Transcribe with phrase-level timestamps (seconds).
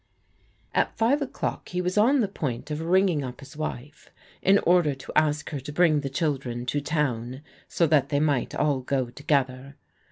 [0.73, 4.09] At five o'clock he was on the point of ringing up wife,
[4.41, 8.55] in order to ask her to bring the children to toi so that they might
[8.55, 9.75] all go together.